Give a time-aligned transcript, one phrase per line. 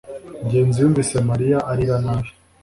[0.45, 2.29] ngenzi yumvise mariya arira nabi